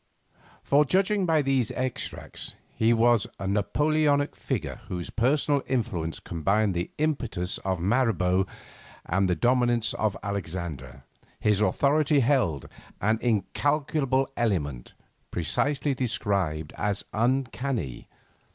[0.63, 6.89] For, judging by these extracts, he was a 'Napoleonic figure whose personal influence combined the
[6.97, 8.47] impetus of Mirabeau
[9.05, 11.03] and the dominance of Alexander.
[11.39, 12.67] His authority held
[12.99, 14.95] an incalculable element,
[15.29, 18.07] precisely described as uncanny.